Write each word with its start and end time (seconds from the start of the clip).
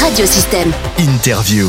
Radiosystème. 0.00 0.70
Interview. 0.98 1.68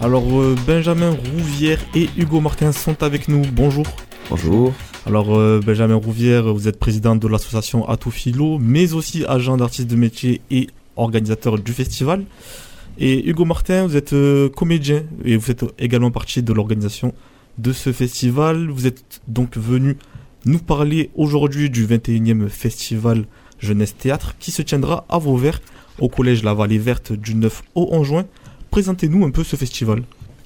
Alors 0.00 0.24
euh, 0.40 0.56
Benjamin 0.66 1.10
Rouvière 1.10 1.78
et 1.94 2.08
Hugo 2.16 2.40
Martin 2.40 2.72
sont 2.72 3.02
avec 3.02 3.28
nous. 3.28 3.42
Bonjour. 3.52 3.86
Bonjour. 4.28 4.72
Alors 5.06 5.36
euh, 5.36 5.60
Benjamin 5.64 5.94
Rouvière, 5.94 6.52
vous 6.52 6.68
êtes 6.68 6.78
président 6.78 7.16
de 7.16 7.28
l'association 7.28 7.88
Atophilo, 7.88 8.58
mais 8.58 8.92
aussi 8.92 9.24
agent 9.26 9.56
d'artistes 9.56 9.88
de 9.88 9.96
métier 9.96 10.40
et 10.50 10.68
organisateur 10.96 11.58
du 11.58 11.72
festival. 11.72 12.24
Et 12.98 13.28
Hugo 13.28 13.44
Martin, 13.44 13.86
vous 13.86 13.96
êtes 13.96 14.12
euh, 14.12 14.48
comédien 14.48 15.04
et 15.24 15.36
vous 15.36 15.50
êtes 15.50 15.64
également 15.78 16.10
partie 16.10 16.42
de 16.42 16.52
l'organisation 16.52 17.14
de 17.58 17.72
ce 17.72 17.92
festival. 17.92 18.68
Vous 18.68 18.86
êtes 18.86 19.20
donc 19.28 19.56
venu 19.56 19.96
nous 20.44 20.58
parler 20.58 21.10
aujourd'hui 21.14 21.70
du 21.70 21.86
21e 21.86 22.48
festival 22.48 23.26
Jeunesse 23.58 23.96
Théâtre 23.96 24.34
qui 24.38 24.50
se 24.50 24.62
tiendra 24.62 25.04
à 25.08 25.18
Vauvert 25.18 25.60
au 25.98 26.08
collège 26.08 26.42
La 26.44 26.54
Vallée 26.54 26.78
Verte 26.78 27.12
du 27.12 27.34
9 27.34 27.62
au 27.74 27.88
11 27.92 28.06
juin. 28.06 28.24
Présentez-nous 28.70 29.24
un 29.24 29.30
peu 29.30 29.44
ce 29.44 29.56
festival. 29.56 30.02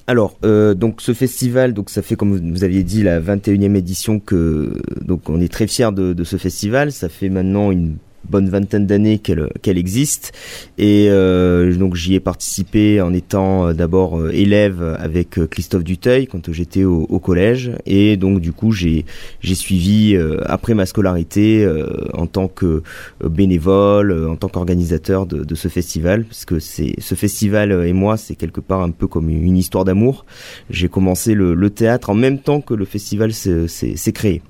Alors, 0.07 0.37
euh, 0.43 0.73
donc 0.73 1.01
ce 1.01 1.13
festival, 1.13 1.73
donc 1.73 1.89
ça 1.89 2.01
fait 2.01 2.15
comme 2.15 2.51
vous 2.51 2.63
aviez 2.63 2.83
dit 2.83 3.03
la 3.03 3.21
21e 3.21 3.75
édition 3.75 4.19
que 4.19 4.73
donc 5.01 5.29
on 5.29 5.39
est 5.39 5.51
très 5.51 5.67
fiers 5.67 5.91
de, 5.93 6.13
de 6.13 6.23
ce 6.23 6.37
festival. 6.37 6.91
Ça 6.91 7.07
fait 7.07 7.29
maintenant 7.29 7.71
une 7.71 7.95
bonne 8.29 8.49
vingtaine 8.49 8.85
d'années 8.85 9.19
qu'elle 9.19 9.49
qu'elle 9.61 9.77
existe. 9.77 10.31
Et 10.77 11.07
euh, 11.09 11.75
donc 11.75 11.95
j'y 11.95 12.15
ai 12.15 12.19
participé 12.19 13.01
en 13.01 13.13
étant 13.13 13.67
euh, 13.67 13.73
d'abord 13.73 14.19
euh, 14.19 14.31
élève 14.31 14.95
avec 14.99 15.39
Christophe 15.49 15.83
Duteuil 15.83 16.27
quand 16.27 16.51
j'étais 16.51 16.83
au, 16.83 17.05
au, 17.09 17.19
collège. 17.19 17.71
Et 17.85 18.17
donc 18.17 18.39
du 18.39 18.51
coup 18.51 18.71
j'ai 18.71 19.05
j'ai 19.41 19.55
suivi 19.55 20.17
après 20.45 20.73
ma 20.73 20.85
scolarité 20.85 21.67
en 22.13 22.27
tant 22.27 22.47
que 22.47 22.83
bénévole 23.23 24.27
en 24.27 24.35
tant 24.35 24.49
qu'organisateur 24.49 25.25
de, 25.25 25.43
de, 25.43 25.55
ce 25.55 25.67
festival. 25.67 26.25
Parce 26.25 26.45
que 26.45 26.59
c'est 26.59 26.95
ce 26.99 27.15
festival 27.15 27.71
et 27.85 27.93
moi 27.93 28.17
c'est 28.17 28.35
quelque 28.35 28.61
part 28.61 28.81
un 28.81 28.91
peu 28.91 29.07
comme 29.07 29.29
une 29.29 29.57
histoire 29.57 29.85
d'amour. 29.85 30.25
J'ai 30.69 30.89
commencé 30.89 31.33
le, 31.33 31.53
le, 31.53 31.69
théâtre 31.69 32.09
en 32.09 32.15
même 32.15 32.39
temps 32.39 32.61
que 32.61 32.73
le 32.73 32.85
festival 32.85 33.33
s'est 33.33 34.11
créé. 34.13 34.41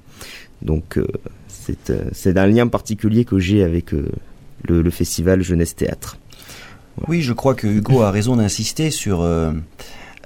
Donc 0.64 0.98
euh, 0.98 1.06
c'est 2.12 2.38
un 2.38 2.48
lien 2.48 2.68
particulier 2.68 3.26
que 3.26 3.40
j'ai 3.40 3.64
avec 3.64 3.94
euh, 3.94 4.10
le, 4.64 4.90
festival 4.90 5.42
Jeunesse 5.42 5.76
Théâtre. 5.76 6.18
Oui, 7.08 7.22
je 7.22 7.34
crois 7.34 7.56
que 7.56 7.68
Hugo 7.68 8.02
a 8.02 8.12
raison 8.12 8.36
d'insister 8.36 8.92
sur 8.92 9.22
euh, 9.22 9.52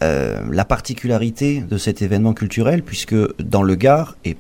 euh, 0.04 0.42
la 0.52 0.66
particularité 0.66 1.62
de 1.62 1.78
cet 1.78 2.02
événement 2.02 2.34
culturel, 2.34 2.84
puisque 2.84 3.16
dans 3.42 3.64
le 3.64 3.76
Gard, 3.76 4.18
et 4.26 4.38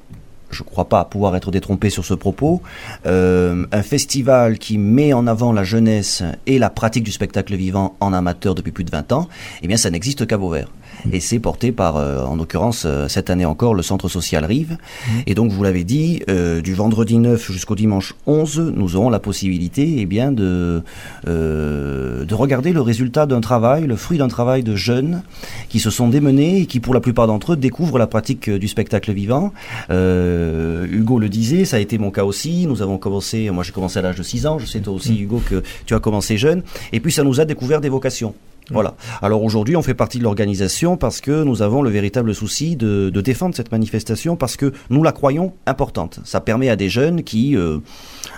je 0.52 0.64
ne 0.64 0.67
crois 0.67 0.86
pas 0.86 1.03
pouvoir 1.06 1.36
être 1.36 1.52
détrompé 1.52 1.90
sur 1.90 2.06
ce 2.06 2.14
propos, 2.14 2.62
euh, 3.06 3.66
un 3.72 3.84
festival 3.84 4.58
qui 4.58 4.78
met 4.78 5.14
en 5.14 5.28
avant 5.28 5.52
la 5.52 5.64
jeunesse 5.64 6.23
et 6.45 6.59
la 6.59 6.70
pratique 6.70 7.04
du 7.04 7.12
spectacle 7.12 7.56
vivant 7.56 7.95
en 8.00 8.14
amateur 8.14 8.56
depuis 8.56 8.72
plus 8.72 8.84
de 8.84 8.92
20 8.92 9.12
ans, 9.12 9.28
eh 9.62 9.67
bien 9.67 9.78
ça 9.78 9.89
n'existe 9.89 10.26
qu'à 10.26 10.38
Vauvert. 10.38 10.70
Et 11.12 11.20
c'est 11.20 11.39
porté 11.39 11.72
par, 11.72 11.98
euh, 11.98 12.23
en 12.23 12.36
l'occurrence, 12.36 12.84
euh, 12.86 13.08
cette 13.08 13.30
année 13.30 13.45
encore, 13.45 13.73
le 13.73 13.84
Centre 13.84 14.09
social 14.09 14.44
Rive. 14.45 14.78
Et 15.26 15.36
donc, 15.36 15.52
vous 15.52 15.64
l'avez 15.64 15.84
dit, 15.84 16.23
euh, 16.30 16.61
du 16.61 16.73
vendredi 16.73 17.17
9 17.17 17.52
jusqu'au 17.52 17.76
dimanche 17.76 18.16
11, 18.26 18.73
nous 18.76 18.95
aurons 18.95 19.09
la 19.09 19.20
possibilité 19.20 19.95
eh 20.00 20.06
bien, 20.06 20.32
de, 20.32 20.84
euh, 21.28 22.07
de 22.28 22.36
regarder 22.36 22.73
le 22.73 22.81
résultat 22.81 23.25
d'un 23.25 23.42
travail, 23.42 23.88
le 23.88 23.95
fruit 23.95 24.17
d'un 24.17 24.28
travail 24.28 24.64
de 24.64 24.75
jeunes 24.75 25.23
qui 25.70 25.80
se 25.80 25.89
sont 25.89 26.09
démenés 26.09 26.61
et 26.61 26.66
qui, 26.66 26.80
pour 26.80 26.94
la 26.94 27.00
plupart 27.00 27.28
d'entre 27.28 27.53
eux, 27.53 27.56
découvrent 27.56 27.97
la 27.97 28.08
pratique 28.08 28.50
du 28.50 28.67
spectacle 28.67 29.11
vivant. 29.14 29.53
Euh, 29.89 30.86
Hugo 30.92 31.20
le 31.20 31.30
disait, 31.30 31.66
ça 31.66 31.78
a 31.78 31.80
été 31.80 31.98
mon 31.98 32.11
cas 32.11 32.23
aussi. 32.23 32.67
Nous 32.67 32.81
avons 32.81 32.98
commencé, 32.98 33.50
moi 33.50 33.64
j'ai 33.64 33.72
commencé 33.72 34.00
à 34.00 34.02
l'âge 34.02 34.17
de 34.17 34.23
6 34.23 34.45
ans, 34.45 34.59
je 34.59 34.66
sais 34.66 34.80
toi 34.80 34.94
aussi 34.94 35.17
Hugo 35.17 35.42
que 35.50 35.64
tu 35.86 35.95
as 35.95 36.00
commencé 36.00 36.38
jeune. 36.38 36.64
Et 36.92 37.00
puis 37.00 37.11
ça 37.11 37.23
nous 37.23 37.39
a 37.39 37.45
découvert 37.45 37.81
des 37.81 37.89
vocations. 37.89 38.33
Voilà. 38.70 38.96
Alors 39.22 39.44
aujourd'hui, 39.44 39.78
on 39.78 39.82
fait 39.82 39.94
partie 39.94 40.20
de 40.20 40.23
l'organisation 40.23 40.98
parce 40.98 41.22
que 41.22 41.44
nous 41.44 41.62
avons 41.62 41.82
le 41.82 41.90
véritable 41.90 42.36
souci 42.36 42.76
de, 42.76 43.10
défendre 43.22 43.55
cette 43.55 43.72
manifestation 43.72 44.36
parce 44.36 44.58
que 44.58 44.73
nous 44.89 45.04
la 45.04 45.11
croyons 45.11 45.54
importante. 45.66 46.20
Ça 46.23 46.42
permet 46.42 46.70
à 46.70 46.76
des 46.76 46.89
jeunes 46.89 47.23
qui, 47.23 47.55
euh, 47.55 47.80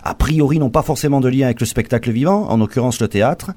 a 0.03 0.13
priori, 0.13 0.59
n'ont 0.59 0.69
pas 0.69 0.83
forcément 0.83 1.19
de 1.19 1.27
lien 1.27 1.45
avec 1.45 1.59
le 1.59 1.65
spectacle 1.65 2.11
vivant, 2.11 2.47
en 2.49 2.57
l'occurrence 2.57 3.01
le 3.01 3.07
théâtre, 3.07 3.51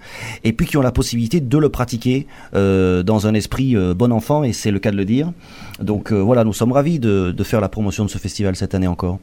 et 0.45 0.53
puis 0.53 0.67
qui 0.67 0.77
ont 0.77 0.83
la 0.83 0.93
possibilité 0.93 1.41
de 1.41 1.59
le 1.59 1.69
pratiquer 1.69 2.27
euh, 2.55 3.03
dans 3.03 3.27
un 3.27 3.35
esprit 3.35 3.77
euh, 3.77 3.95
bon 3.95 4.13
enfant, 4.13 4.43
et 4.43 4.53
c'est 4.53 4.71
le 4.71 4.79
cas 4.79 4.91
de 4.91 4.97
le 4.97 5.05
dire. 5.05 5.33
Donc 5.81 6.13
voilà, 6.13 6.45
nous 6.45 6.53
sommes 6.53 6.73
ravis 6.73 6.99
de, 6.99 7.33
de 7.37 7.45
faire 7.45 7.61
la 7.61 7.69
promotion 7.69 8.05
de 8.05 8.11
ce 8.11 8.19
festival 8.19 8.57
cette 8.57 8.75
année 8.75 8.87
encore. 8.87 9.19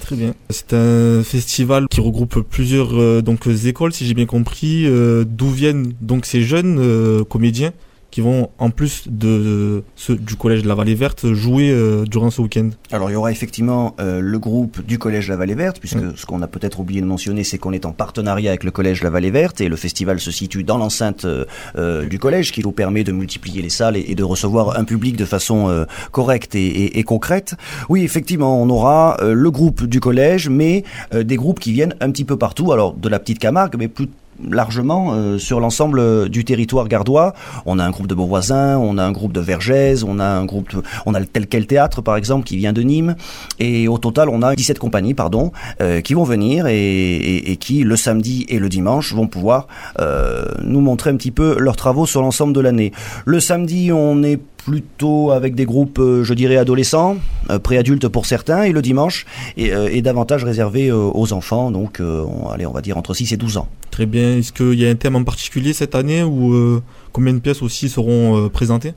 Très 0.00 0.16
bien. 0.16 0.34
C'est 0.50 0.74
un 0.74 1.22
festival 1.22 1.86
qui 1.88 2.00
regroupe 2.00 2.40
plusieurs 2.40 3.22
donc 3.22 3.46
écoles, 3.46 3.92
si 3.92 4.06
j'ai 4.06 4.14
bien 4.14 4.26
compris, 4.26 4.86
d'où 5.26 5.48
viennent 5.48 5.92
donc 6.00 6.26
ces 6.26 6.42
jeunes 6.42 6.78
euh, 6.92 7.24
comédiens 7.24 7.72
qui 8.12 8.20
vont, 8.20 8.50
en 8.58 8.70
plus 8.70 9.04
de 9.08 9.82
ceux 9.96 10.16
du 10.16 10.36
Collège 10.36 10.62
de 10.62 10.68
la 10.68 10.74
Vallée 10.74 10.94
Verte, 10.94 11.32
jouer 11.32 11.70
euh, 11.70 12.04
durant 12.04 12.30
ce 12.30 12.42
week-end 12.42 12.68
Alors, 12.92 13.10
il 13.10 13.14
y 13.14 13.16
aura 13.16 13.32
effectivement 13.32 13.96
euh, 14.00 14.20
le 14.20 14.38
groupe 14.38 14.84
du 14.84 14.98
Collège 14.98 15.26
de 15.26 15.32
la 15.32 15.38
Vallée 15.38 15.54
Verte, 15.54 15.80
puisque 15.80 15.96
mmh. 15.96 16.12
ce 16.16 16.26
qu'on 16.26 16.42
a 16.42 16.46
peut-être 16.46 16.78
oublié 16.78 17.00
de 17.00 17.06
mentionner, 17.06 17.42
c'est 17.42 17.56
qu'on 17.56 17.72
est 17.72 17.86
en 17.86 17.92
partenariat 17.92 18.50
avec 18.50 18.64
le 18.64 18.70
Collège 18.70 19.00
de 19.00 19.04
la 19.04 19.10
Vallée 19.10 19.30
Verte, 19.30 19.62
et 19.62 19.68
le 19.68 19.76
festival 19.76 20.20
se 20.20 20.30
situe 20.30 20.62
dans 20.62 20.76
l'enceinte 20.76 21.24
euh, 21.24 22.06
du 22.06 22.18
collège, 22.18 22.52
qui 22.52 22.60
nous 22.60 22.70
permet 22.70 23.02
de 23.02 23.12
multiplier 23.12 23.62
les 23.62 23.70
salles 23.70 23.96
et, 23.96 24.04
et 24.08 24.14
de 24.14 24.24
recevoir 24.24 24.78
un 24.78 24.84
public 24.84 25.16
de 25.16 25.24
façon 25.24 25.86
correcte 26.10 26.54
et, 26.54 26.66
et, 26.66 26.98
et, 26.98 27.02
concrète. 27.04 27.54
Oui, 27.88 28.04
effectivement, 28.04 28.62
on 28.62 28.68
aura 28.68 29.16
le 29.22 29.50
groupe 29.50 29.84
du 29.84 30.00
collège, 30.00 30.50
mais 30.50 30.84
des 31.14 31.36
groupes 31.36 31.60
qui 31.60 31.72
viennent 31.72 31.94
un 32.00 32.10
petit 32.10 32.24
peu 32.24 32.36
partout, 32.36 32.72
alors 32.72 32.92
de 32.92 33.08
la 33.08 33.18
petite 33.18 33.38
Camargue, 33.38 33.76
mais 33.78 33.88
plus 33.88 34.08
largement 34.50 35.12
euh, 35.12 35.38
sur 35.38 35.60
l'ensemble 35.60 36.28
du 36.28 36.44
territoire 36.44 36.88
gardois. 36.88 37.34
On 37.66 37.78
a 37.78 37.84
un 37.84 37.90
groupe 37.90 38.06
de 38.06 38.14
Beauvoisin, 38.14 38.78
on 38.78 38.98
a 38.98 39.04
un 39.04 39.12
groupe 39.12 39.32
de 39.32 39.40
Vergès, 39.40 40.04
on 40.04 40.18
a 40.18 40.24
un 40.24 40.44
groupe, 40.44 40.74
de, 40.74 40.82
on 41.06 41.14
a 41.14 41.20
le 41.20 41.26
tel 41.26 41.46
quel 41.46 41.66
théâtre 41.66 42.02
par 42.02 42.16
exemple 42.16 42.44
qui 42.44 42.56
vient 42.56 42.72
de 42.72 42.82
Nîmes, 42.82 43.16
et 43.58 43.88
au 43.88 43.98
total 43.98 44.28
on 44.28 44.42
a 44.42 44.54
17 44.54 44.78
compagnies 44.78 45.14
pardon 45.14 45.52
euh, 45.80 46.00
qui 46.00 46.14
vont 46.14 46.24
venir 46.24 46.66
et, 46.68 47.56
qui 47.60 47.82
le 47.82 47.96
samedi 47.96 48.46
et 48.48 48.58
le 48.58 48.68
dimanche 48.68 49.12
vont 49.14 49.26
pouvoir 49.26 49.66
euh, 50.00 50.44
nous 50.62 50.80
montrer 50.80 51.10
un 51.10 51.16
petit 51.16 51.30
peu 51.30 51.58
leurs 51.58 51.76
travaux 51.76 52.06
sur 52.06 52.22
l'ensemble 52.22 52.52
de 52.52 52.60
l'année. 52.60 52.92
Le 53.24 53.40
samedi 53.40 53.90
on 53.92 54.22
est 54.22 54.40
plutôt 54.64 55.30
avec 55.30 55.54
des 55.54 55.64
groupes, 55.64 55.98
euh, 55.98 56.24
je 56.24 56.34
dirais, 56.34 56.56
adolescents, 56.56 57.16
euh, 57.50 57.58
préadultes 57.58 58.08
pour 58.08 58.26
certains, 58.26 58.62
et 58.62 58.72
le 58.72 58.82
dimanche 58.82 59.26
est, 59.56 59.72
euh, 59.72 60.00
davantage 60.02 60.44
réservé 60.44 60.90
aux 60.90 61.32
enfants, 61.32 61.70
donc 61.70 62.00
on, 62.00 62.48
allez, 62.48 62.66
on 62.66 62.72
va 62.72 62.80
dire 62.80 62.98
entre 62.98 63.14
6 63.14 63.32
et 63.32 63.36
12 63.36 63.56
ans. 63.56 63.68
Très 63.92 64.04
bien. 64.04 64.38
Est-ce 64.38 64.52
qu'il 64.52 64.74
y 64.74 64.84
a 64.84 64.90
un 64.90 64.96
thème 64.96 65.14
en 65.14 65.22
particulier 65.22 65.72
cette 65.72 65.94
année 65.94 66.24
ou 66.24 66.80
combien 67.12 67.32
de 67.32 67.38
pièces 67.38 67.62
aussi 67.62 67.88
seront 67.88 68.48
présentées? 68.48 68.94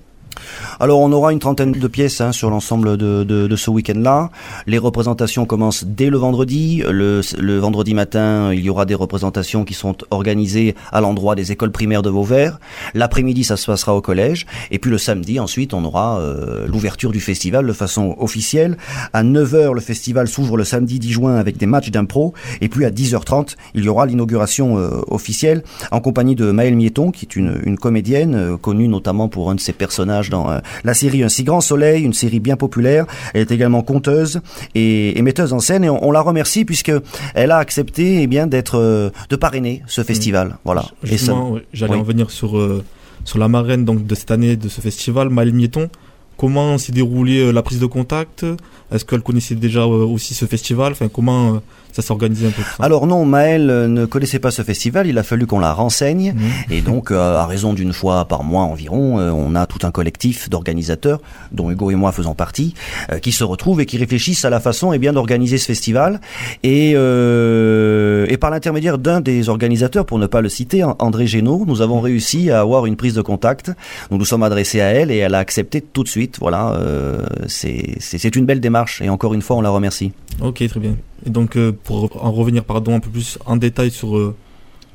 Alors 0.79 0.99
on 0.99 1.11
aura 1.11 1.31
une 1.31 1.39
trentaine 1.39 1.71
de 1.71 1.87
pièces 1.87 2.21
hein, 2.21 2.31
sur 2.31 2.49
l'ensemble 2.49 2.97
de, 2.97 3.55
ce 3.55 3.69
week-end-là. 3.69 4.29
Les 4.67 4.77
représentations 4.77 5.45
commencent 5.45 5.85
dès 5.85 6.09
le 6.09 6.17
vendredi. 6.17 6.83
Le, 6.85 7.21
vendredi 7.59 7.93
matin, 7.93 8.53
il 8.53 8.59
y 8.59 8.69
aura 8.69 8.85
des 8.85 8.95
représentations 8.95 9.63
qui 9.63 9.73
sont 9.73 9.95
organisées 10.11 10.75
à 10.91 11.01
l'endroit 11.01 11.35
des 11.35 11.51
écoles 11.51 11.71
primaires 11.71 12.01
de 12.01 12.09
Vauvert. 12.09 12.59
L'après-midi, 12.93 13.43
ça 13.43 13.57
se 13.57 13.65
passera 13.65 13.95
au 13.95 14.01
collège. 14.01 14.45
Et 14.71 14.79
puis 14.79 14.91
le 14.91 14.97
samedi, 14.97 15.39
ensuite, 15.39 15.73
on 15.73 15.83
aura 15.85 16.19
euh, 16.19 16.67
l'ouverture 16.67 17.11
du 17.11 17.19
festival 17.19 17.65
de 17.65 17.73
façon 17.73 18.15
officielle. 18.19 18.77
À 19.13 19.23
9h, 19.23 19.73
le 19.73 19.81
festival 19.81 20.27
s'ouvre 20.27 20.57
le 20.57 20.63
samedi 20.63 20.99
10 20.99 21.11
juin 21.11 21.35
avec 21.35 21.57
des 21.57 21.65
matchs 21.65 21.91
d'impro. 21.91 22.33
Et 22.61 22.69
puis 22.69 22.85
à 22.85 22.91
10h30, 22.91 23.55
il 23.73 23.83
y 23.83 23.87
aura 23.87 24.05
l'inauguration 24.05 24.77
euh, 24.77 25.01
officielle 25.07 25.63
en 25.91 26.01
compagnie 26.01 26.35
de 26.35 26.51
Maëlle 26.51 26.75
Mieton, 26.75 27.11
qui 27.11 27.25
est 27.25 27.35
une, 27.35 27.61
une 27.63 27.77
comédienne 27.77 28.35
euh, 28.35 28.57
connue 28.57 28.87
notamment 28.87 29.29
pour 29.29 29.49
un 29.49 29.55
de 29.55 29.59
ses 29.59 29.73
personnages 29.73 30.24
dans 30.29 30.49
euh, 30.49 30.59
la 30.83 30.93
série 30.93 31.23
Un 31.23 31.29
si 31.29 31.43
grand 31.43 31.61
soleil, 31.61 32.03
une 32.03 32.13
série 32.13 32.39
bien 32.39 32.55
populaire. 32.55 33.05
Elle 33.33 33.41
est 33.41 33.51
également 33.51 33.81
conteuse 33.81 34.41
et, 34.73 35.17
et 35.17 35.21
metteuse 35.21 35.53
en 35.53 35.59
scène 35.59 35.83
et 35.83 35.89
on, 35.89 36.05
on, 36.05 36.11
la 36.11 36.21
remercie 36.21 36.65
puisque 36.65 36.91
elle 37.33 37.51
a 37.51 37.57
accepté 37.57 38.21
eh 38.21 38.27
bien 38.27 38.47
d'être 38.47 38.77
euh, 38.77 39.09
de 39.29 39.35
parrainer 39.35 39.83
ce 39.87 40.03
festival. 40.03 40.47
Mmh. 40.49 40.57
Voilà. 40.65 40.85
Justement, 41.03 41.57
j'allais 41.73 41.93
oui. 41.93 41.99
en 41.99 42.03
venir 42.03 42.31
sur 42.31 42.57
euh, 42.57 42.83
sur 43.23 43.39
la 43.39 43.47
marraine 43.47 43.85
donc 43.85 44.05
de 44.05 44.15
cette 44.15 44.31
année 44.31 44.55
de 44.55 44.69
ce 44.69 44.81
festival, 44.81 45.29
Maëlle 45.29 45.53
Mieton. 45.53 45.89
Comment 46.37 46.77
s'est 46.77 46.91
déroulée 46.91 47.51
la 47.51 47.61
prise 47.61 47.79
de 47.79 47.85
contact? 47.85 48.45
Est-ce 48.91 49.05
qu'elle 49.05 49.21
connaissait 49.21 49.55
déjà 49.55 49.85
aussi 49.85 50.33
ce 50.33 50.45
festival? 50.45 50.91
Enfin, 50.91 51.07
comment 51.07 51.61
ça 51.95 52.01
s'organisait 52.01 52.47
un 52.47 52.51
peu 52.51 52.61
Alors 52.79 53.07
non, 53.07 53.23
Maël 53.23 53.67
ne 53.67 54.05
connaissait 54.05 54.39
pas 54.39 54.51
ce 54.51 54.63
festival, 54.63 55.07
il 55.07 55.17
a 55.17 55.23
fallu 55.23 55.47
qu'on 55.47 55.59
la 55.59 55.71
renseigne, 55.71 56.33
mmh. 56.33 56.73
et 56.73 56.81
donc 56.81 57.09
euh, 57.09 57.37
à 57.37 57.45
raison 57.45 57.73
d'une 57.73 57.93
fois 57.93 58.25
par 58.25 58.43
mois 58.43 58.63
environ, 58.63 59.17
euh, 59.17 59.31
on 59.31 59.55
a 59.55 59.65
tout 59.65 59.87
un 59.87 59.91
collectif 59.91 60.49
d'organisateurs, 60.49 61.21
dont 61.53 61.71
Hugo 61.71 61.91
et 61.91 61.95
moi 61.95 62.11
faisons 62.11 62.33
partie, 62.33 62.73
euh, 63.13 63.19
qui 63.19 63.31
se 63.31 63.45
retrouvent 63.45 63.79
et 63.79 63.85
qui 63.85 63.97
réfléchissent 63.97 64.43
à 64.43 64.49
la 64.49 64.59
façon 64.59 64.91
eh 64.91 64.99
bien 64.99 65.13
d'organiser 65.13 65.57
ce 65.57 65.67
festival, 65.67 66.19
et, 66.63 66.91
euh, 66.95 68.25
et 68.27 68.35
par 68.35 68.49
l'intermédiaire 68.49 68.97
d'un 68.97 69.21
des 69.21 69.47
organisateurs, 69.47 70.05
pour 70.05 70.19
ne 70.19 70.27
pas 70.27 70.41
le 70.41 70.49
citer, 70.49 70.83
André 70.99 71.27
Génaud, 71.27 71.63
nous 71.65 71.81
avons 71.81 72.01
réussi 72.01 72.51
à 72.51 72.59
avoir 72.59 72.87
une 72.87 72.97
prise 72.97 73.13
de 73.13 73.21
contact, 73.21 73.71
nous 74.11 74.17
nous 74.17 74.25
sommes 74.25 74.43
adressés 74.43 74.81
à 74.81 74.87
elle, 74.87 75.11
et 75.11 75.17
elle 75.17 75.33
a 75.33 75.39
accepté 75.39 75.79
tout 75.79 76.03
de 76.03 76.09
suite, 76.09 76.24
voilà, 76.39 76.73
euh, 76.73 77.25
c'est 77.47 78.35
une 78.35 78.45
belle 78.45 78.59
démarche, 78.59 79.01
et 79.01 79.09
encore 79.09 79.33
une 79.33 79.41
fois 79.41 79.55
on 79.55 79.61
la 79.61 79.69
remercie. 79.69 80.11
Ok, 80.41 80.67
très 80.67 80.79
bien. 80.79 80.95
Et 81.25 81.29
donc, 81.29 81.55
euh, 81.55 81.71
pour 81.71 82.23
en 82.23 82.31
revenir 82.31 82.63
pardon, 82.63 82.95
un 82.95 82.99
peu 82.99 83.09
plus 83.09 83.39
en 83.45 83.55
détail 83.57 83.91
sur 83.91 84.17
euh, 84.17 84.35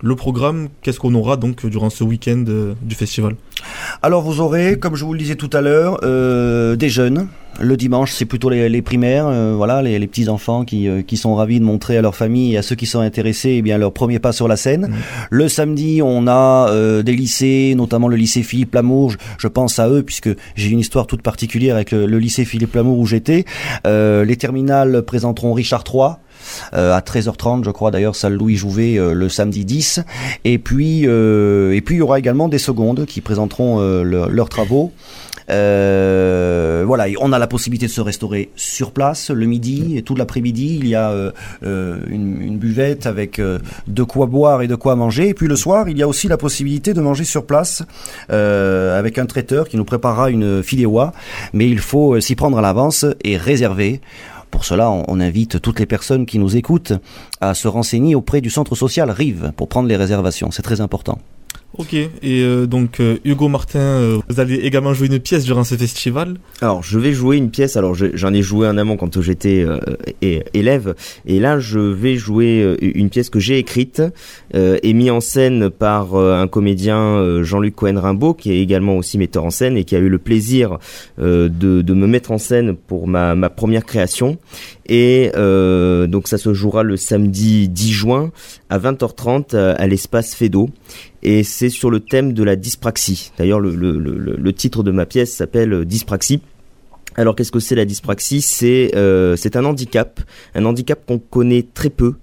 le 0.03 0.17
programme, 0.17 0.69
qu'est-ce 0.83 1.01
qu'on 1.01 1.15
aura 1.15 1.37
donc 1.37 1.67
durant 1.67 1.91
ce 1.91 2.05
week-end 2.05 2.45
du 2.81 2.95
festival? 2.95 3.37
Alors 4.03 4.23
vous 4.23 4.41
aurez, 4.41 4.79
comme 4.79 4.95
je 4.97 5.05
vous 5.05 5.13
le 5.13 5.19
disais 5.19 5.37
tout 5.37 5.51
à 5.53 5.61
l'heure, 5.61 6.01
des 6.77 6.89
jeunes. 6.89 7.29
Le 7.61 7.77
dimanche, 7.77 8.13
c'est 8.13 8.25
plutôt 8.25 8.51
les, 8.51 8.83
primaires, 8.83 9.31
voilà, 9.55 9.83
les, 9.83 10.07
petits 10.07 10.29
enfants 10.29 10.65
qui, 10.65 10.89
qui 11.07 11.17
sont 11.17 11.35
ravis 11.35 11.61
de 11.61 11.65
montrer 11.65 11.97
à 11.97 12.03
leur 12.03 12.17
famille 12.17 12.55
et 12.55 12.59
à 12.59 12.63
ceux 12.63 12.75
qui 12.75 12.87
sont 12.87 13.01
intéressés, 13.01 13.57
eh 13.59 13.63
bien 13.63 13.79
leur 13.79 13.93
premier 13.93 14.19
pas 14.19 14.33
sur 14.33 14.49
la 14.49 14.57
scène. 14.57 14.89
Mmh. 14.89 14.95
Le 15.31 15.49
samedi, 15.49 16.01
on 16.03 16.27
a 16.27 17.03
des 17.03 17.13
lycées, 17.13 17.75
notamment 17.77 18.09
le 18.09 18.17
lycée 18.17 18.43
Philippe 18.43 18.75
Lamour. 18.75 19.13
Je, 19.39 19.49
pense 19.49 19.79
à 19.79 19.89
eux 19.89 20.03
puisque 20.03 20.31
j'ai 20.55 20.71
une 20.71 20.79
histoire 20.79 21.07
toute 21.07 21.23
particulière 21.23 21.75
avec 21.75 21.93
le, 21.93 22.19
lycée 22.19 22.45
Philippe 22.45 22.75
Lamour 22.75 22.99
où 22.99 23.07
j'étais. 23.07 23.45
les 23.85 24.37
terminales 24.37 25.03
présenteront 25.03 25.53
Richard 25.53 25.85
III. 25.93 26.17
Euh, 26.75 26.95
à 26.95 27.01
13h30, 27.01 27.65
je 27.65 27.71
crois 27.71 27.91
d'ailleurs, 27.91 28.17
salle 28.17 28.35
Louis 28.35 28.57
Jouvet 28.57 28.99
euh, 28.99 29.13
le 29.13 29.29
samedi 29.29 29.65
10. 29.65 30.01
Et 30.45 30.59
puis, 30.59 31.03
euh, 31.07 31.75
et 31.75 31.81
puis 31.81 31.97
il 31.97 31.99
y 31.99 32.03
aura 32.03 32.19
également 32.19 32.49
des 32.49 32.59
secondes 32.59 33.07
qui 33.07 33.21
présenteront 33.21 33.81
leurs 33.81 34.49
travaux. 34.49 34.93
Voilà, 35.51 37.07
on 37.21 37.33
a 37.33 37.39
la 37.39 37.47
possibilité 37.47 37.87
de 37.87 37.91
se 37.91 38.01
restaurer 38.01 38.51
sur 38.57 38.93
place 38.93 39.31
le 39.31 39.47
midi 39.47 39.97
et 39.97 40.03
tout 40.03 40.15
l'après-midi. 40.15 40.79
Il 40.81 40.89
y 40.89 40.95
a 40.95 41.33
une, 41.63 42.59
buvette 42.59 43.07
avec 43.07 43.41
de 43.41 44.03
quoi 44.03 44.27
boire 44.27 44.63
et 44.63 44.69
de 44.69 44.75
quoi 44.75 44.97
manger. 44.97 45.29
Et 45.29 45.35
puis 45.35 45.49
le 45.49 45.57
soir, 45.57 45.89
il 45.89 45.97
y 45.97 46.03
a 46.03 46.09
aussi 46.09 46.29
la 46.29 46.37
possibilité 46.37 46.95
de 46.95 47.01
manger 47.01 47.25
sur 47.25 47.47
place 47.47 47.83
avec 48.29 49.19
un 49.19 49.27
traiteur 49.27 49.69
qui 49.69 49.77
nous 49.77 49.85
préparera 49.85 50.31
une 50.31 50.63
filéoie. 50.63 51.13
Mais 51.53 51.69
il 51.69 51.79
faut 51.79 52.21
s'y 52.21 52.35
prendre 52.35 52.59
à 52.59 52.61
l'avance 52.61 53.07
et 53.25 53.37
réserver. 53.37 54.01
Pour 54.51 54.65
cela, 54.65 54.91
on, 54.91 55.21
invite 55.21 55.61
toutes 55.61 55.79
les 55.79 55.87
personnes 55.87 56.27
qui 56.27 56.39
nous 56.39 56.57
écoutent 56.57 56.93
à 57.41 57.55
se 57.55 57.69
renseigner 57.69 58.15
auprès 58.15 58.41
du 58.41 58.51
centre 58.51 58.75
social 58.75 59.11
Rive 59.11 59.53
pour 59.57 59.69
prendre 59.69 59.89
les 59.89 59.97
réservations. 59.97 60.51
C'est 60.51 60.63
très 60.63 60.81
important. 60.81 61.19
Ok, 61.79 61.95
et 61.95 62.11
euh, 62.25 62.67
donc 62.67 62.99
euh, 62.99 63.19
Hugo 63.25 63.47
Martin, 63.47 63.79
euh, 63.79 64.19
vous 64.29 64.41
allez 64.41 64.57
également 64.57 64.93
jouer 64.93 65.07
une 65.07 65.21
pièce 65.21 65.45
durant 65.45 65.63
ce 65.63 65.77
festival? 65.77 66.35
Alors 66.61 66.83
je 66.83 66.99
vais 66.99 67.13
jouer 67.13 67.37
une 67.37 67.51
pièce, 67.51 67.77
alors 67.77 67.95
j'en 67.95 68.35
ai 68.35 68.43
joué 68.43 68.67
un 68.67 68.77
amont 68.77 68.97
quand 68.97 69.21
j'étais 69.21 69.65
élève, 70.21 70.97
et 71.27 71.39
là 71.39 71.61
je 71.61 71.79
vais 71.79 72.17
jouer 72.17 72.77
une 72.81 73.09
pièce 73.09 73.31
que 73.31 73.39
j'ai 73.39 73.59
écrite 73.59 74.03
et 74.53 74.93
mise 74.93 75.11
en 75.11 75.21
scène 75.21 75.71
par 75.71 76.17
un 76.17 76.49
comédien 76.49 77.43
Jean-Luc 77.43 77.77
Cohen-Rimbaud, 77.77 78.35
qui 78.35 78.53
est 78.53 78.61
également 78.61 78.97
aussi 78.97 79.17
metteur 79.17 79.45
en 79.45 79.51
scène 79.51 79.77
et 79.77 79.85
qui 79.85 79.95
a 79.95 79.99
eu 80.01 80.09
le 80.09 80.19
plaisir 80.19 80.79
de, 81.19 81.93
me 81.95 82.07
mettre 82.07 82.33
en 82.33 82.39
scène 82.39 82.75
pour 82.75 83.07
ma, 83.07 83.35
ma 83.35 83.49
première 83.49 83.85
création. 83.85 84.39
Et 84.87 85.31
donc 85.35 86.29
ça 86.29 86.39
se 86.39 86.53
jouera 86.53 86.83
le 86.83 86.97
samedi 86.97 87.69
10 87.69 87.93
juin 87.93 88.33
à 88.69 88.79
20h30 88.79 89.57
à 89.57 89.87
l'espace 89.87 90.35
Fedo 90.35 90.69
et 91.23 91.43
c'est 91.43 91.69
sur 91.69 91.91
le 91.91 92.01
thème 92.01 92.33
de 92.33 92.43
la 92.43 92.57
dyspraxie. 92.57 93.33
D'ailleurs, 93.39 93.61
le, 93.61 93.75
le, 93.75 93.99
le, 93.99 94.53
titre 94.53 94.83
de 94.83 94.91
ma 94.91 95.07
pièce 95.07 95.35
s'appelle 95.35 95.85
Dyspraxie. 95.85 96.41
Alors, 97.17 97.35
qu'est-ce 97.35 97.53
que 97.53 97.61
c'est 97.61 97.75
la 97.75 97.85
dyspraxie? 97.85 98.41
C'est 98.41 98.93
euh, 98.95 99.37
c'est 99.37 99.57
un 99.57 99.65
handicap, 99.65 100.21
un 100.55 100.65
handicap 100.65 101.05
qu'on 101.07 101.19
connaît 101.19 101.67
très 101.75 101.91
peu. 101.91 102.15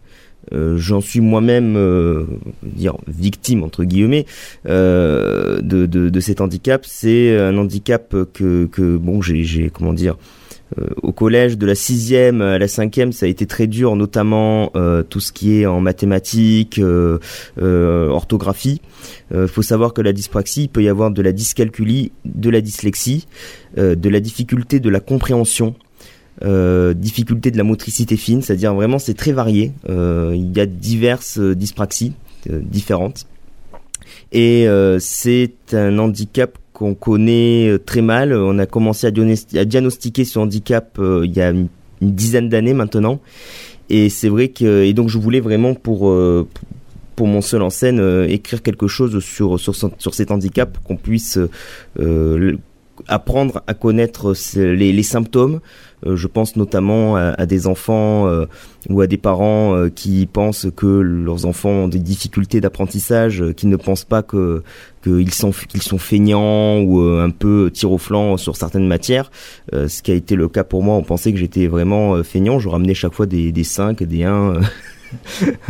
Euh, 0.53 0.77
J'en 0.77 1.01
suis 1.01 1.19
moi-même 1.19 1.75
euh, 1.75 2.23
dire 2.63 2.95
victime 3.07 3.63
entre 3.63 3.83
guillemets 3.83 4.25
euh, 4.65 5.59
de, 5.61 5.85
de, 5.85 6.09
de, 6.09 6.19
cet 6.21 6.39
handicap. 6.39 6.85
C'est 6.85 7.37
un 7.37 7.57
handicap 7.57 8.15
que, 8.33 8.65
que 8.65 8.95
bon 8.95 9.21
j'ai 9.21 9.69
comment 9.69 9.93
dire 9.93 10.15
euh, 10.15 10.46
au 11.01 11.13
collège 11.13 11.57
de 11.57 11.65
la 11.65 11.75
sixième 11.75 12.41
à 12.41 12.57
la 12.57 12.67
cinquième, 12.67 13.11
ça 13.11 13.25
a 13.25 13.29
été 13.29 13.45
très 13.45 13.67
dur, 13.67 13.95
notamment 13.95 14.71
euh, 14.75 15.01
tout 15.01 15.19
ce 15.19 15.31
qui 15.31 15.59
est 15.59 15.65
en 15.65 15.79
mathématiques, 15.79 16.79
euh, 16.79 17.19
orthographie. 18.09 18.81
Il 19.33 19.47
faut 19.47 19.61
savoir 19.61 19.93
que 19.93 20.01
la 20.01 20.13
dyspraxie, 20.13 20.63
il 20.63 20.69
peut 20.69 20.83
y 20.83 20.89
avoir 20.89 21.11
de 21.11 21.21
la 21.21 21.31
dyscalculie, 21.31 22.11
de 22.25 22.49
la 22.49 22.61
dyslexie, 22.61 23.27
de 23.75 24.09
la 24.09 24.19
difficulté 24.19 24.79
de 24.79 24.89
la 24.89 24.99
compréhension. 24.99 25.75
difficulté 26.41 27.51
de 27.51 27.57
la 27.57 27.63
motricité 27.63 28.15
fine, 28.17 28.41
c'est-à-dire 28.41 28.73
vraiment 28.73 28.99
c'est 28.99 29.13
très 29.13 29.31
varié. 29.31 29.73
il 29.87 30.51
y 30.55 30.59
a 30.59 30.65
diverses 30.65 31.39
dyspraxies 31.39 32.13
différentes 32.47 33.27
et 34.31 34.67
c'est 34.99 35.73
un 35.73 35.99
handicap 35.99 36.57
qu'on 36.77 36.93
connaît 36.93 37.69
euh, 37.69 37.79
très 37.79 38.03
mal. 38.03 38.33
On 38.33 38.59
a 38.59 38.67
commencé 38.67 39.07
à, 39.07 39.11
diagnostiquer 39.11 40.25
ce 40.25 40.37
handicap 40.37 40.99
euh, 40.99 41.25
il 41.25 41.35
y 41.35 41.41
a 41.41 41.49
une, 41.49 41.69
dizaine 42.01 42.49
d'années 42.49 42.75
maintenant. 42.75 43.19
Et 43.89 44.09
c'est 44.09 44.29
vrai 44.29 44.49
que 44.49 44.83
et 44.83 44.93
donc 44.93 45.09
je 45.09 45.17
voulais 45.17 45.39
vraiment 45.39 45.73
pour 45.73 46.09
euh, 46.09 46.47
mon 47.19 47.41
seul 47.41 47.63
en 47.63 47.71
scène 47.71 47.99
écrire 48.29 48.61
quelque 48.61 48.87
chose 48.87 49.23
sur 49.23 49.59
cet 50.13 50.29
handicap 50.29 50.77
qu'on 50.83 50.97
puisse 50.97 51.39
apprendre 53.07 53.61
à 53.67 53.73
connaître 53.73 54.33
les, 54.55 55.03
symptômes, 55.03 55.59
euh, 56.05 56.15
je 56.15 56.27
pense 56.27 56.55
notamment 56.55 57.15
à, 57.15 57.45
des 57.45 57.67
enfants 57.67 58.27
euh, 58.27 58.45
ou 58.89 59.01
à 59.01 59.07
des 59.07 59.17
parents 59.17 59.75
euh, 59.75 59.89
qui 59.89 60.27
pensent 60.27 60.67
que 60.75 60.85
leurs 60.85 61.45
enfants 61.45 61.69
ont 61.69 61.87
des 61.87 61.99
difficultés 61.99 62.61
d'apprentissage, 62.61 63.43
qui 63.55 63.67
ne 63.67 63.75
pensent 63.75 64.05
pas 64.05 64.21
que 64.21 64.63
qu'ils 65.03 65.33
sont 65.33 65.51
qu'ils 65.51 65.81
sont 65.81 65.97
feignants 65.97 66.79
ou 66.81 66.99
un 66.99 67.29
peu 67.29 67.71
tir 67.73 67.91
au 67.91 67.97
flanc 67.97 68.37
sur 68.37 68.55
certaines 68.55 68.87
matières. 68.87 69.31
ce 69.71 70.01
qui 70.01 70.11
a 70.11 70.15
été 70.15 70.35
le 70.35 70.49
cas 70.49 70.63
pour 70.63 70.83
moi, 70.83 70.95
on 70.95 71.03
pensait 71.03 71.31
que 71.31 71.39
j'étais 71.39 71.67
vraiment 71.67 72.21
feignant. 72.23 72.59
Je 72.59 72.69
ramenais 72.69 72.93
chaque 72.93 73.13
fois 73.13 73.25
des 73.25 73.51
des 73.51 73.63
5, 73.63 74.03
des 74.03 74.23
1 74.23 74.59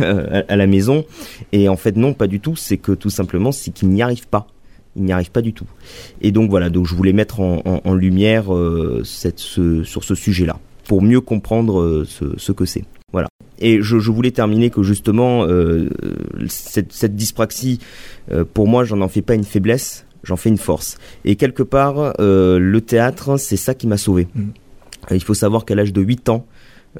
à 0.00 0.56
la 0.56 0.66
maison 0.66 1.04
et 1.52 1.68
en 1.68 1.76
fait 1.76 1.96
non, 1.96 2.14
pas 2.14 2.26
du 2.26 2.40
tout. 2.40 2.56
C'est 2.56 2.78
que 2.78 2.92
tout 2.92 3.10
simplement 3.10 3.52
c'est 3.52 3.70
qu'ils 3.70 3.90
n'y 3.90 4.02
arrivent 4.02 4.28
pas 4.28 4.48
il 4.98 5.04
n'y 5.04 5.12
arrive 5.12 5.30
pas 5.30 5.42
du 5.42 5.54
tout. 5.54 5.66
Et 6.20 6.32
donc 6.32 6.50
voilà, 6.50 6.68
donc 6.68 6.86
je 6.86 6.94
voulais 6.94 7.12
mettre 7.12 7.40
en, 7.40 7.94
lumière 7.94 8.52
euh, 8.54 9.02
cette, 9.04 9.38
sur 9.38 10.04
ce 10.04 10.14
sujet-là, 10.14 10.58
pour 10.84 11.00
mieux 11.02 11.20
comprendre 11.20 11.80
euh, 11.80 12.06
ce, 12.36 12.52
que 12.52 12.64
c'est. 12.64 12.84
Voilà. 13.12 13.28
Et 13.60 13.80
je, 13.80 13.96
voulais 13.96 14.32
terminer 14.32 14.70
que 14.70 14.82
justement, 14.82 15.44
euh, 15.44 15.88
cette, 16.48 17.16
dyspraxie, 17.16 17.78
pour 18.52 18.68
moi, 18.68 18.84
j'en 18.84 19.00
en 19.00 19.08
fais 19.08 19.22
pas 19.22 19.34
une 19.34 19.44
faiblesse, 19.44 20.04
j'en 20.24 20.36
fais 20.36 20.48
une 20.48 20.58
force. 20.58 20.98
Et 21.24 21.36
quelque 21.36 21.62
part, 21.62 22.14
le 22.18 22.80
théâtre, 22.80 23.38
c'est 23.38 23.56
ça 23.56 23.74
qui 23.74 23.86
m'a 23.86 23.96
sauvé. 23.96 24.26
Mmh. 24.34 24.42
Il 25.12 25.22
faut 25.22 25.34
savoir 25.34 25.64
qu'à 25.64 25.74
l'âge 25.74 25.92
de 25.92 26.02
8 26.02 26.28
ans, 26.28 26.46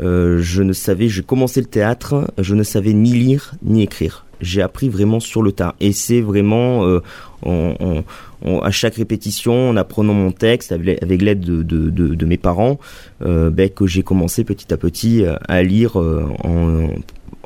je 0.01 0.63
ne 0.63 0.73
savais, 0.73 1.09
j'ai 1.09 1.23
commencé 1.23 1.61
le 1.61 1.67
théâtre, 1.67 2.33
je 2.39 2.55
ne 2.55 2.63
savais 2.63 2.93
ni 2.93 3.13
lire 3.13 3.55
ni 3.63 3.83
écrire 3.83 4.25
j'ai 4.41 4.63
appris 4.63 4.89
vraiment 4.89 5.21
sur 5.21 5.43
le 5.43 5.53
tas. 5.53 5.75
Et 5.81 5.93
c'est 5.93 6.21
vraiment 6.21 7.01
euh, 8.47 8.61
à 8.63 8.71
chaque 8.71 8.95
répétition, 8.97 9.71
en 9.71 9.77
apprenant 9.77 10.15
mon 10.15 10.31
texte 10.31 10.73
avec, 10.73 11.23
l'aide 11.23 11.41
de, 11.41 12.25
mes 12.25 12.37
parents, 12.37 12.79
euh, 13.25 13.51
ben, 13.51 13.69
que 13.69 13.87
j'ai 13.87 14.03
commencé 14.03 14.45
petit 14.45 14.73
à 14.73 14.77
petit 14.77 15.25
à 15.49 15.63
lire 15.63 16.01
euh, 16.01 16.27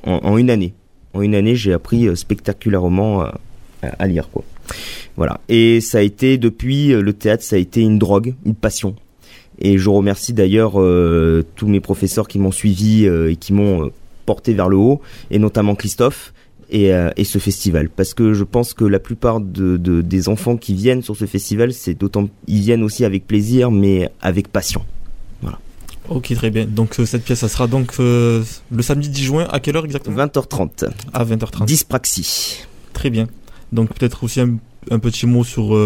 en, 0.05 0.37
une 0.37 0.51
année. 0.51 0.75
En 1.15 1.23
une 1.23 1.35
année, 1.35 1.57
j'ai 1.57 1.73
appris 1.73 2.15
spectaculairement 2.17 3.23
à, 3.23 3.39
à, 3.83 4.07
lire. 4.07 4.29
Quoi. 4.31 4.45
Voilà. 5.17 5.41
Et 5.49 5.81
ça 5.81 5.99
a 5.99 6.03
été 6.03 6.39
depuis 6.39 6.89
le 6.89 7.13
théâtre, 7.13 7.43
ça 7.43 7.57
a 7.57 7.59
été 7.59 7.81
une 7.81 7.99
drogue, 7.99 8.35
une 8.45 8.55
passion. 8.55 8.95
Et 9.59 9.79
je 9.79 9.91
remercie 9.91 10.33
d'ailleurs 10.33 10.73
tous 10.73 11.69
mes 11.69 11.81
professeurs 11.81 12.29
qui 12.29 12.39
m'ont 12.39 12.51
suivi 12.51 13.05
et 13.05 13.37
qui 13.37 13.53
m'ont 13.53 13.91
porté 14.27 14.55
vers 14.55 14.69
le 14.69 14.77
haut, 14.77 15.01
et 15.31 15.39
notamment 15.39 15.75
Christophe, 15.75 16.33
euh, 16.75 17.11
et, 17.17 17.25
ce 17.25 17.39
festival. 17.39 17.89
Parce 17.89 18.15
que 18.15 18.33
je 18.33 18.45
pense 18.45 18.75
que 18.75 18.85
la 18.85 18.99
plupart 18.99 19.41
de, 19.41 19.77
des 19.77 20.29
enfants 20.29 20.57
qui 20.57 20.75
viennent 20.75 21.03
sur 21.03 21.17
ce 21.17 21.27
festival, 21.27 21.73
c'est 21.73 21.95
d'autant, 21.95 22.29
ils 22.47 22.61
viennent 22.61 22.83
aussi 22.83 23.05
avec 23.05 23.27
plaisir, 23.27 23.71
mais 23.71 24.11
avec 24.21 24.49
passion. 24.49 24.85
Voilà. 25.43 25.59
Ok, 26.09 26.33
très 26.35 26.51
bien. 26.51 26.67
Donc 26.67 26.99
euh, 26.99 27.07
cette 27.07 27.25
pièce, 27.25 27.41
ça 27.41 27.49
sera 27.49 27.67
donc 27.67 27.95
euh, 28.01 28.43
le 28.71 28.83
samedi 28.83 29.09
10 29.09 29.23
juin, 29.23 29.49
à 29.51 29.61
quelle 29.61 29.77
heure 29.77 29.85
exactement? 29.85 30.17
20h30. 30.17 30.89
À 31.13 31.25
20h30. 31.25 31.67
Dyspraxie. 31.67 32.65
Très 32.93 33.11
bien. 33.11 33.27
Donc 33.73 33.95
peut-être 33.95 34.25
aussi 34.25 34.41
un, 34.41 34.57
un, 34.91 34.99
petit 34.99 35.27
mot 35.27 35.45
sur, 35.45 35.79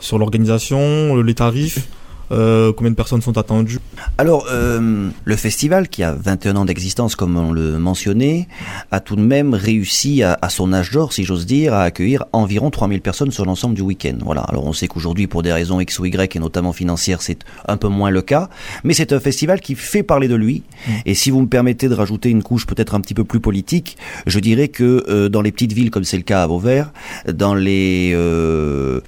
sur 0.00 0.18
l'organisation, 0.18 1.16
les 1.16 1.34
tarifs. 1.34 1.88
Euh, 2.32 2.72
combien 2.72 2.90
de 2.90 2.96
personnes 2.96 3.22
sont 3.22 3.36
attendues? 3.38 3.78
Alors, 4.18 4.46
euh, 4.50 5.10
le 5.24 5.36
festival, 5.36 5.88
qui 5.88 6.02
a 6.02 6.12
21 6.12 6.56
ans 6.56 6.64
d'existence, 6.64 7.16
comme 7.16 7.36
on 7.36 7.52
le 7.52 7.78
mentionnait, 7.78 8.48
a 8.90 9.00
tout 9.00 9.16
de 9.16 9.20
même 9.20 9.54
réussi 9.54 10.22
à, 10.22 10.38
son 10.48 10.72
âge 10.72 10.90
d'or, 10.90 11.12
si 11.12 11.24
j'ose 11.24 11.46
dire, 11.46 11.74
à 11.74 11.82
accueillir 11.82 12.24
environ 12.32 12.70
3000 12.70 13.00
personnes 13.00 13.30
sur 13.30 13.44
l'ensemble 13.44 13.74
du 13.74 13.82
week-end. 13.82 14.16
Voilà. 14.20 14.42
Alors, 14.42 14.66
on 14.66 14.72
sait 14.72 14.88
qu'aujourd'hui, 14.88 15.26
pour 15.26 15.42
des 15.42 15.52
raisons 15.52 15.80
X 15.80 15.98
ou 15.98 16.06
Y, 16.06 16.36
et 16.36 16.38
notamment 16.38 16.72
financières, 16.72 17.22
c'est 17.22 17.40
un 17.68 17.76
peu 17.76 17.88
moins 17.88 18.10
le 18.10 18.22
cas, 18.22 18.48
mais 18.84 18.94
c'est 18.94 19.12
un 19.12 19.20
festival 19.20 19.60
qui 19.60 19.74
fait 19.74 20.02
parler 20.02 20.28
de 20.28 20.34
lui. 20.34 20.62
Mmh. 20.86 20.92
Et 21.06 21.14
si 21.14 21.30
vous 21.30 21.40
me 21.40 21.48
permettez 21.48 21.88
de 21.88 21.94
rajouter 21.94 22.30
une 22.30 22.42
couche 22.42 22.66
peut-être 22.66 22.94
un 22.94 23.00
petit 23.00 23.14
peu 23.14 23.24
plus 23.24 23.40
politique, 23.40 23.96
je 24.26 24.38
dirais 24.38 24.68
que 24.68 25.04
euh, 25.08 25.28
dans 25.28 25.42
les 25.42 25.52
petites 25.52 25.72
villes, 25.72 25.90
comme 25.90 26.04
c'est 26.04 26.16
le 26.16 26.22
cas 26.22 26.42
à 26.42 26.46
Vauvert, 26.46 26.92
dans 27.32 27.54
les, 27.54 28.14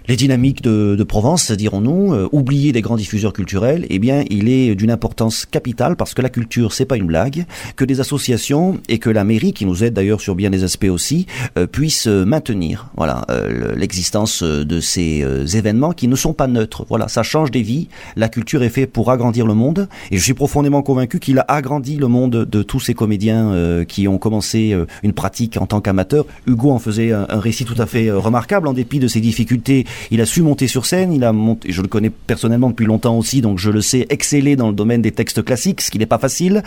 les 0.09 0.17
dynamiques 0.17 0.63
de, 0.63 0.97
de 0.99 1.05
Provence, 1.05 1.51
dirons-nous, 1.53 2.29
oublier 2.33 2.73
les 2.73 2.83
grandes 2.83 3.01
diffuseur 3.07 3.33
culturel, 3.33 3.87
eh 3.89 4.01
bien, 4.01 4.25
il 4.31 4.49
est 4.49 4.75
d'une 4.75 4.91
importance 4.91 5.47
capitale 5.47 5.95
parce 5.95 6.13
que 6.13 6.23
la 6.23 6.29
culture, 6.29 6.73
c'est 6.73 6.87
pas 6.87 6.97
une 6.97 7.07
blague, 7.07 7.47
que 7.77 7.85
des 7.85 8.01
associations 8.01 8.81
et 8.89 8.99
que 8.99 9.11
la 9.11 9.23
mairie, 9.23 9.53
qui 9.53 9.65
nous 9.65 9.85
aide 9.85 9.95
d'ailleurs 9.95 10.21
sur 10.21 10.35
bien 10.35 10.51
des 10.51 10.65
aspects 10.65 10.91
aussi, 10.91 11.27
euh, 11.57 11.69
puissent 11.69 12.09
maintenir, 12.09 12.91
voilà, 12.97 13.25
euh, 13.31 13.77
l'existence 13.77 14.43
de 14.43 14.81
ces 14.81 15.23
euh, 15.23 15.47
événements 15.47 15.93
qui 15.93 16.09
ne 16.09 16.17
sont 16.17 16.33
pas 16.33 16.49
neutres. 16.49 16.85
Voilà, 16.89 17.07
ça 17.07 17.23
change 17.23 17.53
des 17.53 17.63
vies. 17.63 17.87
La 18.17 18.29
culture 18.29 18.65
est 18.65 18.71
faite 18.71 18.91
pour 18.91 19.13
agrandir 19.13 19.47
le 19.47 19.55
monde, 19.55 19.89
et 20.11 20.17
je 20.17 20.23
suis 20.25 20.35
profondément 20.35 20.83
convaincu 20.83 21.21
qu'il 21.21 21.39
a 21.39 21.45
agrandi 21.47 21.97
le 21.99 22.09
monde 22.09 22.45
de 22.45 22.63
tous 22.65 22.81
ces 22.81 22.95
comédiens 22.95 23.85
qui 23.87 24.09
ont 24.09 24.19
commencé 24.19 24.77
une 25.05 25.13
pratique 25.13 25.59
en 25.61 25.67
tant 25.67 25.81
qu'amateur. 25.81 26.27
Hugo 26.49 26.73
en 26.73 26.81
faisait 26.81 27.13
un, 27.13 27.27
un, 27.29 27.39
récit 27.39 27.65
tout 27.65 27.81
à 27.81 27.87
fait 27.87 28.11
remarquable 28.11 28.67
en 28.67 28.73
dépit 28.73 28.99
de 28.99 29.07
ses 29.07 29.21
difficultés. 29.21 29.87
Il 30.11 30.21
a 30.21 30.27
su 30.27 30.43
monter 30.43 30.67
sur 30.67 30.87
scène, 30.87 31.13
il 31.13 31.23
a 31.23 31.33
monté, 31.33 31.71
je 31.71 31.83
le 31.83 31.89
connais 31.89 32.11
personnellement 32.11 32.71
depuis 32.71 32.87
longtemps 32.87 32.96
aussi, 33.05 33.41
donc 33.41 33.59
je 33.59 33.71
le 33.71 33.81
sais 33.81 34.07
exceller 34.11 34.57
dans 34.57 34.69
le 34.69 34.75
domaine 34.75 35.03
des 35.03 35.13
textes 35.13 35.45
classiques, 35.45 35.81
ce 35.81 35.91
qui 35.91 35.99
n'est 35.99 36.07
pas 36.07 36.19
facile. 36.19 36.63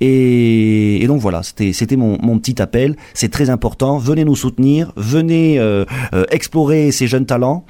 Et, 0.00 1.04
donc 1.06 1.20
voilà, 1.20 1.42
c'était 1.42 1.96
mon, 1.96 2.38
petit 2.38 2.60
appel. 2.62 2.96
C'est 3.14 3.30
très 3.30 3.50
important. 3.50 3.98
Venez 3.98 4.24
nous 4.24 4.36
soutenir, 4.36 4.92
venez 4.96 5.58
euh, 5.58 5.84
euh, 6.14 6.24
explorer 6.30 6.90
ces 6.90 7.06
jeunes 7.06 7.26
talents. 7.26 7.64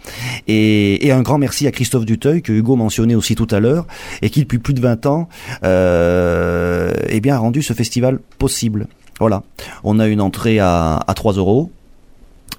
Et, 0.47 1.07
et, 1.07 1.12
un 1.12 1.23
grand 1.23 1.38
merci 1.38 1.66
à 1.66 1.73
Christophe 1.73 2.04
Duteuil 2.04 2.42
que 2.42 2.52
Hugo 2.52 2.76
mentionnait 2.76 3.14
aussi 3.14 3.35
tout 3.35 3.49
à 3.50 3.61
l'heure 3.61 3.87
et 4.23 4.31
qui 4.31 4.40
depuis 4.40 4.59
plus 4.59 4.75
de 4.75 4.81
20 4.81 5.07
ans, 5.07 5.28
euh, 5.64 6.92
eh 7.09 7.21
bien 7.21 7.35
a 7.35 7.38
rendu 7.38 7.62
ce 7.62 7.73
festival 7.73 8.21
possible. 8.38 8.87
Voilà, 9.19 9.42
on 9.85 9.99
a 9.99 10.09
une 10.09 10.21
entrée 10.21 10.59
à, 10.59 11.00
à 11.07 11.14
3 11.14 11.35
euros. 11.35 11.71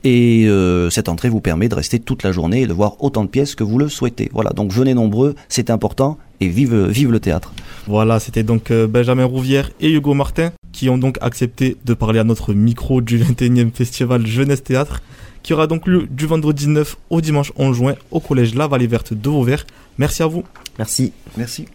Et 0.04 0.46
euh, 0.48 0.90
cette 0.90 1.08
entrée 1.08 1.30
vous 1.30 1.40
permet 1.40 1.70
de 1.70 1.76
rester 1.76 2.00
toute 2.00 2.24
la 2.24 2.32
journée 2.32 2.62
et 2.62 2.68
de 2.68 2.74
voir 2.74 3.02
autant 3.02 3.24
de 3.24 3.30
pièces 3.30 3.56
que 3.56 3.64
vous 3.64 3.78
le 3.78 3.88
souhaitez. 3.88 4.30
Voilà, 4.34 4.50
donc 4.52 4.72
venez 4.72 4.94
nombreux, 4.94 5.36
c'est 5.48 5.70
important 5.70 6.18
et 6.42 6.48
vive, 6.50 6.76
vive 6.88 7.12
le 7.12 7.20
théâtre. 7.20 7.54
Voilà, 7.88 8.20
c'était 8.20 8.44
donc 8.44 8.72
euh, 8.72 8.88
Benjamin 8.88 9.26
Rouvière 9.26 9.70
et 9.80 9.92
Hugo 9.92 10.14
Martin 10.14 10.52
qui 10.74 10.90
ont 10.90 10.98
donc 10.98 11.18
accepté 11.22 11.78
de 11.86 11.94
parler 11.94 12.20
à 12.20 12.24
notre 12.24 12.54
micro 12.54 13.00
du 13.00 13.18
21e 13.18 13.72
festival 13.72 14.26
Jeunesse 14.26 14.64
Théâtre 14.64 15.02
qui 15.44 15.54
aura 15.54 15.68
donc 15.68 15.88
lieu 15.88 16.08
du 16.10 16.26
vendredi 16.26 16.68
9 16.68 16.98
au 17.10 17.22
dimanche 17.22 17.52
11 17.58 17.76
juin 17.76 17.96
au 18.12 18.20
collège 18.20 18.56
La 18.56 18.68
Vallée 18.68 18.88
Verte 18.88 19.14
de 19.14 19.30
Vauvert. 19.30 19.66
Merci 19.98 20.24
à 20.24 20.28
vous. 20.28 20.44
Merci. 20.80 21.14
Merci. 21.38 21.68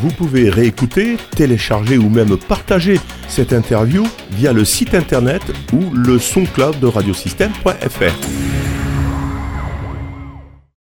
Vous 0.00 0.10
pouvez 0.10 0.50
réécouter, 0.50 1.16
télécharger 1.34 1.98
ou 1.98 2.08
même 2.08 2.36
partager 2.36 3.00
cette 3.28 3.52
interview 3.52 4.06
via 4.32 4.52
le 4.52 4.64
site 4.64 4.94
internet 4.94 5.42
ou 5.72 5.90
le 5.94 6.18
soncloud 6.18 6.78
de 6.80 6.86
radiosystème.fr. 6.86 8.55